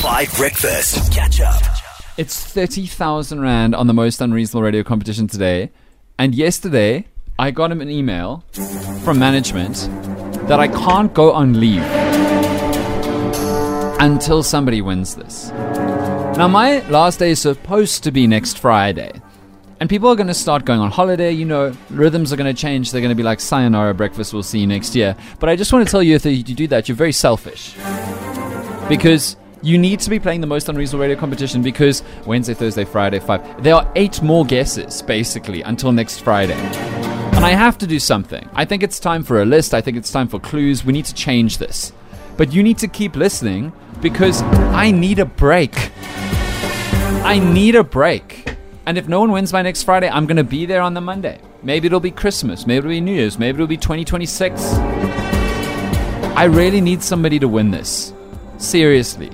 [0.00, 1.12] 5 Breakfast.
[1.12, 1.62] Catch up.
[2.16, 5.70] It's 30,000 Rand on the most unreasonable radio competition today.
[6.18, 7.06] And yesterday,
[7.38, 8.42] I got him an email
[9.04, 9.76] from management
[10.48, 11.84] that I can't go on leave
[14.00, 15.50] until somebody wins this.
[15.50, 19.12] Now, my last day is supposed to be next Friday.
[19.80, 22.58] And people are going to start going on holiday, you know, rhythms are going to
[22.58, 22.90] change.
[22.90, 25.14] They're going to be like, sayonara breakfast, we'll see you next year.
[25.38, 27.74] But I just want to tell you if you do that, you're very selfish.
[28.88, 33.18] Because you need to be playing the most unreasonable radio competition because Wednesday, Thursday, Friday,
[33.18, 33.62] five.
[33.62, 36.54] There are eight more guesses, basically, until next Friday.
[36.54, 38.48] And I have to do something.
[38.54, 39.74] I think it's time for a list.
[39.74, 40.84] I think it's time for clues.
[40.84, 41.92] We need to change this.
[42.36, 45.90] But you need to keep listening because I need a break.
[47.22, 48.56] I need a break.
[48.86, 51.00] And if no one wins by next Friday, I'm going to be there on the
[51.00, 51.38] Monday.
[51.62, 52.66] Maybe it'll be Christmas.
[52.66, 53.38] Maybe it'll be New Year's.
[53.38, 54.62] Maybe it'll be 2026.
[56.34, 58.14] I really need somebody to win this.
[58.56, 59.30] Seriously.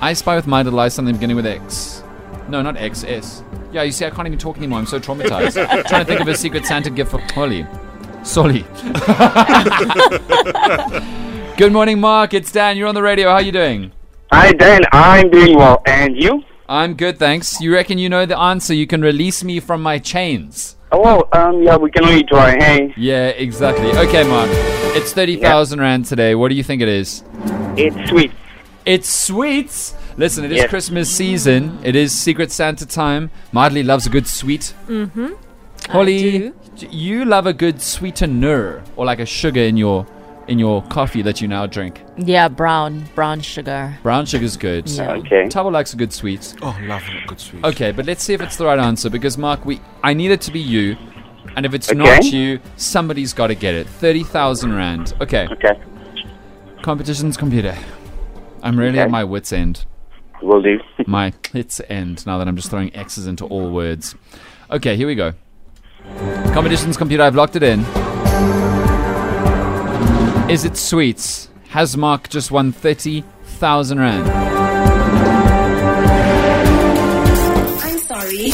[0.00, 2.02] I Spy with My Little Lies, something beginning with X.
[2.48, 3.42] No, not X, S.
[3.70, 4.78] Yeah, you see, I can't even talk anymore.
[4.78, 5.54] I'm so traumatized.
[5.88, 7.66] trying to think of a Secret Santa gift for Holly.
[8.22, 8.64] Solly.
[11.56, 12.34] Good morning, Mark.
[12.34, 12.76] It's Dan.
[12.76, 13.28] You're on the radio.
[13.28, 13.92] How are you doing?
[14.32, 14.80] Hi, Dan.
[14.92, 15.82] I'm doing well.
[15.86, 16.42] And you?
[16.68, 17.60] I'm good, thanks.
[17.60, 18.72] You reckon you know the answer?
[18.72, 20.76] You can release me from my chains.
[20.92, 22.52] Oh, well, um, yeah, we can only try.
[22.52, 23.90] Hey, Yeah, exactly.
[23.92, 24.48] Okay, Mark.
[24.96, 26.34] It's 30,000 Rand today.
[26.34, 27.22] What do you think it is?
[27.76, 28.32] it's sweet.
[28.86, 29.94] It's sweets.
[30.16, 30.70] Listen, it is Yes.
[30.70, 31.78] Christmas season.
[31.82, 33.30] It is Secret Santa time.
[33.52, 34.74] Madly loves a good sweet.
[34.88, 35.28] Mm-hmm.
[35.90, 36.54] Holly, do.
[36.76, 40.06] d- you love a good sweetener or like a sugar in your
[40.48, 42.02] in your coffee that you now drink.
[42.16, 43.96] Yeah, brown, brown sugar.
[44.02, 44.88] Brown sugar's good.
[44.88, 45.12] Yeah.
[45.12, 45.46] Okay.
[45.48, 46.54] Thabo likes a good sweet.
[46.60, 47.64] Oh, love a good sweet.
[47.64, 50.40] Okay, but let's see if it's the right answer because Mark, we I need it
[50.42, 50.96] to be you,
[51.54, 51.98] and if it's Okay.
[51.98, 53.86] not you, somebody's got to get it.
[53.86, 55.12] Thirty thousand rand.
[55.20, 55.78] Okay, Okay,
[56.82, 57.76] competition's computer.
[58.62, 59.84] I'm really at my wits end.
[60.42, 60.78] will do.
[61.06, 62.26] My wits end.
[62.26, 64.14] Now that I'm just throwing X's into all words.
[64.70, 65.32] Okay, here we go.
[66.52, 67.22] Competition's computer.
[67.22, 67.80] I've locked it in.
[70.50, 71.48] Is it sweets?
[71.68, 74.28] Has Mark just won thirty thousand rand?
[77.82, 78.50] I'm sorry.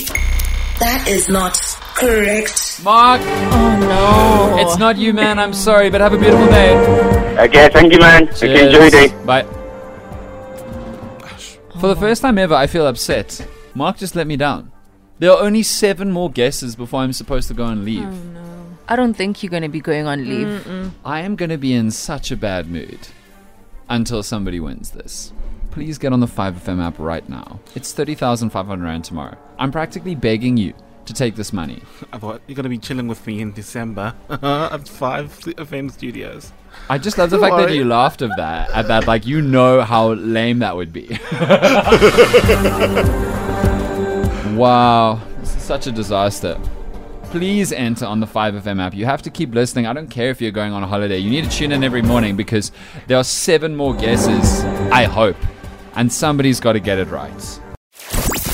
[0.78, 1.56] That is not
[1.94, 2.82] correct.
[2.84, 4.62] Mark, Oh no!
[4.62, 5.38] it's not you, man.
[5.38, 6.76] I'm sorry, but have a beautiful day.
[7.38, 8.28] Okay, thank you, man.
[8.28, 9.08] Okay, enjoy your day.
[9.24, 9.46] Bye.
[11.80, 13.46] For the first time ever, I feel upset.
[13.74, 14.72] Mark just let me down.
[15.18, 18.08] There are only seven more guesses before I'm supposed to go and leave.
[18.08, 20.92] Oh, I don't think you're going to be going on leave.
[21.04, 22.98] I am going to be in such a bad mood
[23.90, 25.32] until somebody wins this.
[25.70, 27.60] Please get on the 5FM app right now.
[27.74, 29.36] It's 30,500 Rand tomorrow.
[29.58, 30.72] I'm practically begging you
[31.06, 31.82] to take this money.
[32.12, 36.52] I thought you're gonna be chilling with me in December at Five FM Studios.
[36.88, 39.82] I just love the fact that you laughed of that, at that, like you know
[39.82, 41.08] how lame that would be.
[44.56, 46.60] wow, this is such a disaster.
[47.24, 48.94] Please enter on the 5FM app.
[48.94, 49.86] You have to keep listening.
[49.86, 51.18] I don't care if you're going on a holiday.
[51.18, 52.70] You need to tune in every morning because
[53.08, 55.36] there are seven more guesses, I hope.
[55.96, 57.60] And somebody's got to get it right.